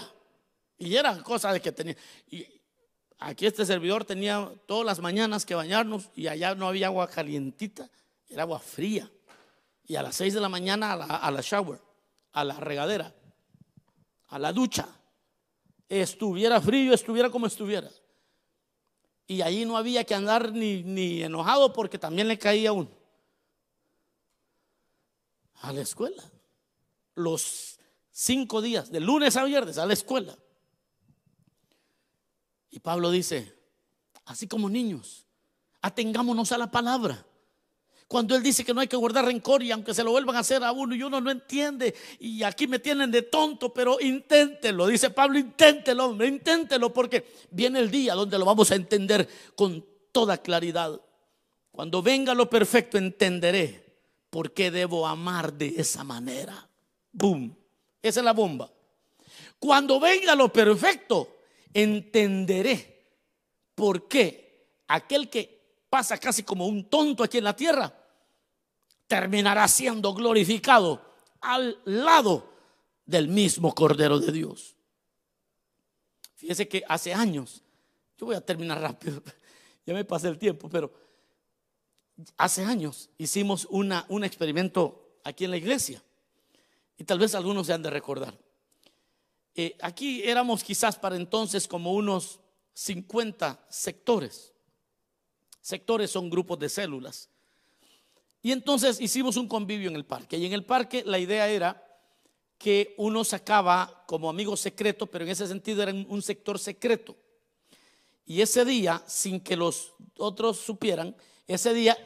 [0.77, 1.95] Y era cosa de que tenía.
[2.29, 2.45] Y
[3.19, 7.89] aquí este servidor tenía todas las mañanas que bañarnos y allá no había agua calientita,
[8.29, 9.09] era agua fría.
[9.85, 11.79] Y a las 6 de la mañana a la, a la shower,
[12.31, 13.13] a la regadera,
[14.27, 14.87] a la ducha.
[15.89, 17.89] Estuviera frío, estuviera como estuviera.
[19.33, 22.91] Y allí no había que andar ni, ni enojado porque también le caía uno.
[25.61, 26.23] A la escuela.
[27.15, 27.79] Los
[28.11, 30.37] cinco días, de lunes a viernes, a la escuela.
[32.69, 33.57] Y Pablo dice,
[34.25, 35.25] así como niños,
[35.81, 37.25] atengámonos a la palabra.
[38.07, 40.39] Cuando él dice que no hay que guardar rencor y aunque se lo vuelvan a
[40.39, 44.87] hacer a uno y uno no entiende y aquí me tienen de tonto, pero inténtelo,
[44.87, 49.83] dice Pablo, inténtelo, hombre, inténtelo porque viene el día donde lo vamos a entender con
[50.11, 50.99] toda claridad.
[51.71, 53.83] Cuando venga lo perfecto entenderé
[54.29, 56.67] por qué debo amar de esa manera.
[57.11, 57.55] Boom.
[58.01, 58.69] Esa es la bomba.
[59.59, 61.37] Cuando venga lo perfecto
[61.73, 63.05] entenderé
[63.73, 65.62] por qué aquel que
[65.93, 67.95] pasa casi como un tonto aquí en la tierra
[69.05, 70.99] terminará siendo glorificado
[71.39, 72.49] al lado
[73.05, 74.75] del mismo Cordero de Dios.
[76.33, 77.61] Fíjese que hace años,
[78.17, 79.21] yo voy a terminar rápido,
[79.85, 80.91] ya me pasé el tiempo, pero
[82.37, 86.01] hace años hicimos una, un experimento aquí en la iglesia
[86.97, 88.35] y tal vez algunos se han de recordar.
[89.53, 92.39] Eh, aquí éramos quizás para entonces como unos
[92.73, 94.52] 50 sectores.
[95.63, 97.29] Sectores son grupos de células.
[98.41, 100.37] Y entonces hicimos un convivio en el parque.
[100.37, 101.81] Y en el parque la idea era
[102.57, 107.15] que uno sacaba como amigo secreto, pero en ese sentido era un sector secreto.
[108.25, 111.15] Y ese día, sin que los otros supieran,
[111.47, 111.97] ese día,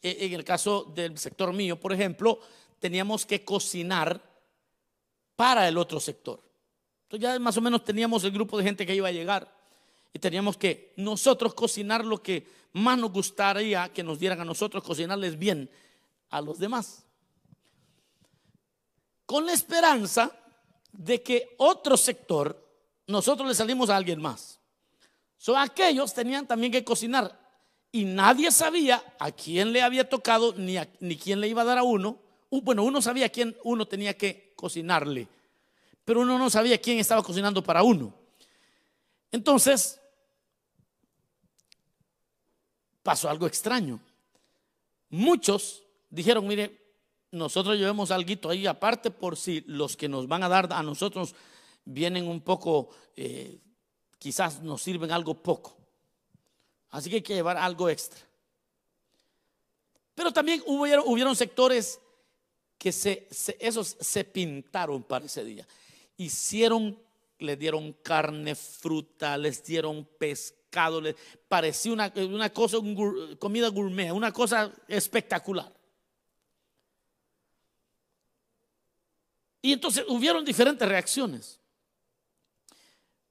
[0.00, 2.38] e, en el caso del sector mío, por ejemplo,
[2.78, 4.22] teníamos que cocinar
[5.34, 6.40] para el otro sector.
[7.06, 9.57] Entonces ya más o menos teníamos el grupo de gente que iba a llegar
[10.12, 14.82] y teníamos que nosotros cocinar lo que más nos gustaría que nos dieran a nosotros,
[14.82, 15.70] cocinarles bien
[16.30, 17.04] a los demás.
[19.26, 20.32] Con la esperanza
[20.92, 22.66] de que otro sector,
[23.06, 24.58] nosotros le salimos a alguien más.
[25.36, 27.38] So, aquellos tenían también que cocinar
[27.92, 31.78] y nadie sabía a quién le había tocado ni, ni quién le iba a dar
[31.78, 32.18] a uno.
[32.50, 35.28] Bueno, uno sabía a quién uno tenía que cocinarle,
[36.04, 38.14] pero uno no sabía quién estaba cocinando para uno.
[39.30, 40.00] Entonces,
[43.02, 44.00] pasó algo extraño.
[45.10, 46.88] Muchos dijeron, mire,
[47.30, 51.34] nosotros llevemos algo ahí aparte por si los que nos van a dar a nosotros
[51.84, 53.58] vienen un poco, eh,
[54.18, 55.76] quizás nos sirven algo poco.
[56.90, 58.20] Así que hay que llevar algo extra.
[60.14, 62.00] Pero también hubieron, sectores
[62.76, 65.66] que esos se pintaron para ese día.
[66.16, 66.98] Hicieron,
[67.38, 70.58] le dieron carne, fruta, les dieron pescado
[71.00, 71.16] le
[71.48, 72.78] parecía una, una cosa,
[73.38, 75.72] comida gourmet, una cosa espectacular.
[79.60, 81.60] Y entonces hubieron diferentes reacciones.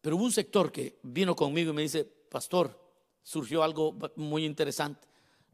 [0.01, 2.77] Pero hubo un sector que vino conmigo y me dice, pastor,
[3.23, 5.07] surgió algo muy interesante.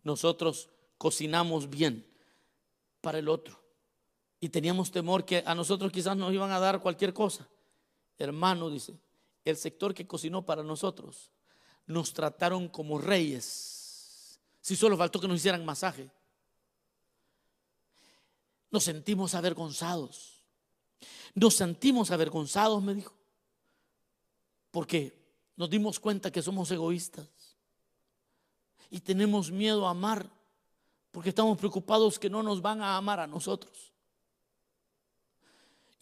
[0.04, 2.06] Nosotros cocinamos bien
[3.02, 3.62] para el otro.
[4.39, 7.48] Y teníamos temor que a nosotros quizás nos iban a dar cualquier cosa.
[8.17, 8.97] Hermano, dice,
[9.45, 11.32] el sector que cocinó para nosotros
[11.86, 14.39] nos trataron como reyes.
[14.62, 16.10] Si solo faltó que nos hicieran masaje.
[18.71, 20.43] Nos sentimos avergonzados.
[21.36, 23.13] Nos sentimos avergonzados, me dijo.
[24.71, 25.13] Porque
[25.56, 27.28] nos dimos cuenta que somos egoístas.
[28.89, 30.30] Y tenemos miedo a amar.
[31.12, 33.93] Porque estamos preocupados que no nos van a amar a nosotros.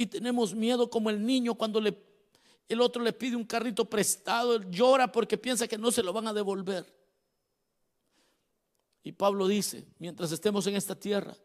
[0.02, 4.68] Y tenemos miedo como el niño cuando el otro le pide un carrito prestado, él
[4.72, 6.92] llora porque piensa que no se lo van a devolver.
[9.04, 11.38] Y Pablo dice, mientras estemos en esta tierra,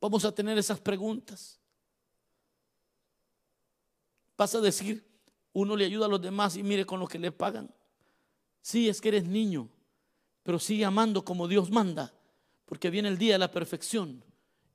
[0.00, 1.58] vamos a tener esas preguntas.
[4.36, 5.04] Vas a decir,
[5.52, 7.68] uno le ayuda a los demás y mire con lo que le pagan.
[8.60, 9.68] Sí, es que eres niño,
[10.44, 12.14] pero sigue amando como Dios manda,
[12.64, 14.22] porque viene el día de la perfección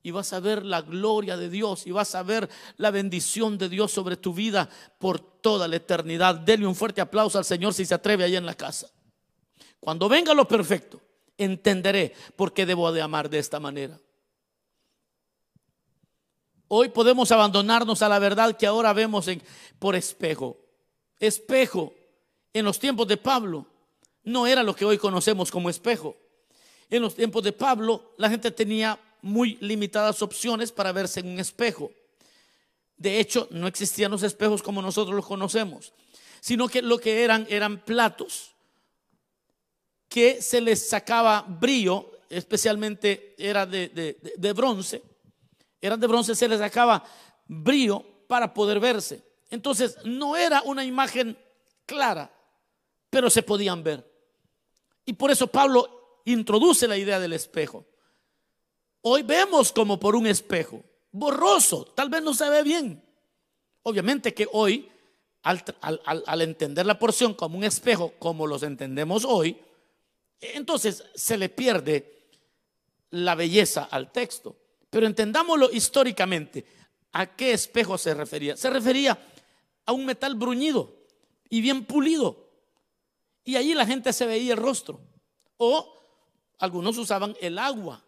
[0.02, 3.68] y vas a ver la gloria de Dios y vas a ver la bendición de
[3.68, 4.68] Dios sobre tu vida
[4.98, 6.36] por toda la eternidad.
[6.36, 8.88] Dele un fuerte aplauso al Señor si se atreve ahí en la casa.
[9.80, 11.00] Cuando venga lo perfecto,
[11.36, 13.98] entenderé por qué debo de amar de esta manera.
[16.68, 19.42] Hoy podemos abandonarnos a la verdad que ahora vemos en,
[19.78, 20.58] por espejo.
[21.18, 21.94] Espejo
[22.52, 23.66] en los tiempos de Pablo
[24.22, 26.16] no era lo que hoy conocemos como espejo.
[26.90, 31.38] En los tiempos de Pablo, la gente tenía muy limitadas opciones para verse en un
[31.38, 31.90] espejo.
[32.96, 35.92] De hecho, no existían los espejos como nosotros los conocemos,
[36.40, 38.54] sino que lo que eran eran platos
[40.08, 45.02] que se les sacaba brillo, especialmente era de, de bronce,
[45.80, 47.04] eran de bronce, se les sacaba
[47.46, 49.22] brillo para poder verse.
[49.50, 51.38] Entonces, no era una imagen
[51.86, 52.30] clara,
[53.10, 54.06] pero se podían ver.
[55.04, 57.86] Y por eso Pablo introduce la idea del espejo.
[59.02, 60.82] Hoy vemos como por un espejo,
[61.12, 63.02] borroso, tal vez no se ve bien.
[63.82, 64.88] Obviamente que hoy,
[65.42, 69.56] al, entender la porción como un espejo, como los entendemos hoy,
[70.40, 72.18] entonces se le pierde
[73.10, 74.56] la belleza al texto.
[74.90, 76.64] Pero entendámoslo históricamente.
[77.12, 78.56] ¿A qué espejo se refería?
[78.56, 79.18] Se refería
[79.86, 80.94] a un metal bruñido
[81.48, 82.48] y bien pulido.
[83.44, 85.00] Y allí la gente se veía el rostro.
[85.56, 85.94] O
[86.58, 88.04] algunos usaban el agua,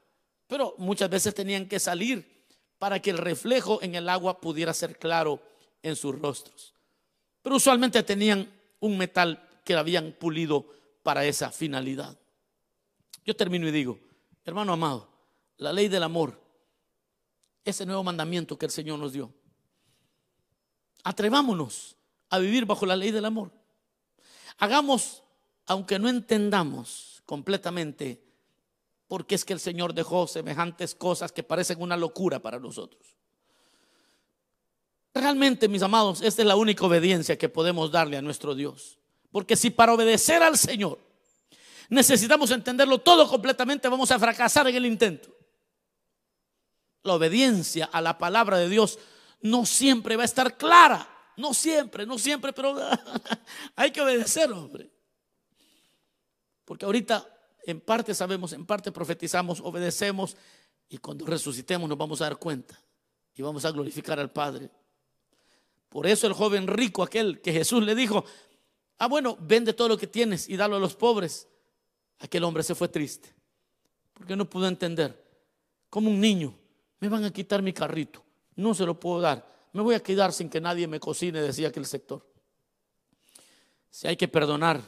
[0.50, 2.44] pero muchas veces tenían que salir
[2.76, 5.40] para que el reflejo en el agua pudiera ser claro
[5.80, 6.74] en sus rostros.
[7.40, 10.66] Pero usualmente tenían un metal que habían pulido
[11.04, 12.18] para esa finalidad.
[13.24, 14.00] Yo termino y digo,
[14.44, 15.08] hermano amado,
[15.58, 16.42] la ley del amor,
[17.64, 19.32] ese nuevo mandamiento que el Señor nos dio.
[21.04, 21.94] Atrevámonos
[22.28, 23.52] a vivir bajo la ley del amor.
[24.58, 25.22] Hagamos
[25.66, 28.29] aunque no entendamos completamente
[29.10, 33.16] por qué es que el Señor dejó semejantes cosas que parecen una locura para nosotros.
[35.12, 39.00] Realmente, mis amados, esta es la única obediencia que podemos darle a nuestro Dios.
[39.32, 41.00] Porque si para obedecer al Señor
[41.88, 45.36] necesitamos entenderlo todo completamente, vamos a fracasar en el intento.
[47.02, 49.00] La obediencia a la palabra de Dios
[49.40, 51.32] no siempre va a estar clara.
[51.36, 52.76] No siempre, no siempre, pero
[53.74, 54.88] hay que obedecer, hombre.
[56.64, 60.36] Porque ahorita en parte sabemos, en parte profetizamos, obedecemos
[60.88, 62.78] y cuando resucitemos nos vamos a dar cuenta
[63.34, 64.70] y vamos a glorificar al Padre.
[65.88, 68.24] Por eso el joven rico, aquel que Jesús le dijo,
[68.98, 71.48] ah bueno, vende todo lo que tienes y dalo a los pobres.
[72.18, 73.34] Aquel hombre se fue triste
[74.20, 75.18] porque no pudo entender.
[75.88, 76.54] Como un niño,
[77.00, 78.22] me van a quitar mi carrito,
[78.54, 81.68] no se lo puedo dar, me voy a quedar sin que nadie me cocine, decía
[81.68, 82.22] aquel sector.
[83.88, 84.82] Si hay que perdonar,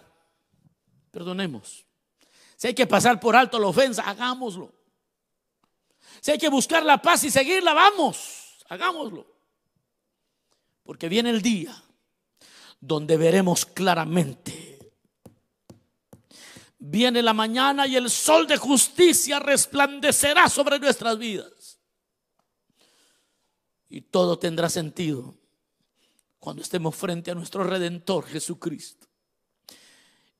[1.11, 1.87] perdonemos.
[2.57, 4.73] Si hay que pasar por alto la ofensa, hagámoslo.
[6.21, 9.27] Si hay que buscar la paz y seguirla, vamos, hagámoslo.
[10.85, 11.75] Porque viene el día
[12.81, 14.93] donde veremos claramente.
[16.79, 21.79] Viene la mañana y el sol de justicia resplandecerá sobre nuestras vidas.
[23.89, 25.37] Y todo tendrá sentido
[26.39, 29.07] cuando estemos frente a nuestro Redentor Jesucristo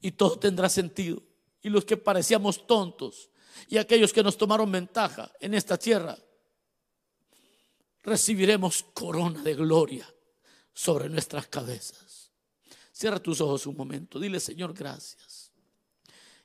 [0.01, 1.23] y todo tendrá sentido.
[1.63, 3.31] Y los que parecíamos tontos
[3.69, 6.19] y aquellos que nos tomaron ventaja en esta tierra,
[8.03, 10.13] recibiremos corona de gloria
[10.75, 12.33] sobre nuestras cabezas.
[12.93, 14.19] Cierra tus ojos un momento.
[14.19, 15.53] Dile, Señor, gracias.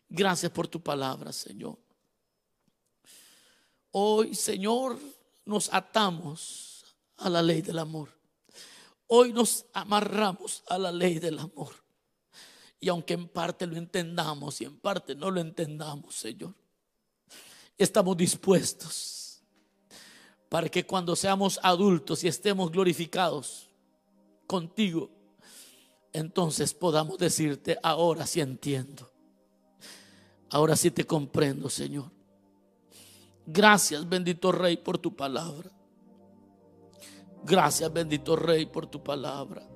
[0.09, 1.77] Gracias por tu palabra, Señor.
[3.91, 4.97] Hoy, Señor,
[5.45, 6.85] nos atamos
[7.17, 8.09] a la ley del amor.
[9.07, 11.73] Hoy nos amarramos a la ley del amor.
[12.79, 16.53] Y aunque en parte lo entendamos y en parte no lo entendamos, Señor,
[17.77, 19.41] estamos dispuestos
[20.49, 23.69] para que cuando seamos adultos y estemos glorificados
[24.45, 25.09] contigo,
[26.13, 29.11] entonces podamos decirte, ahora sí entiendo,
[30.49, 32.11] ahora sí te comprendo, Señor.
[33.45, 35.71] Gracias, bendito Rey, por tu palabra.
[37.43, 39.67] Gracias, bendito Rey, por tu palabra.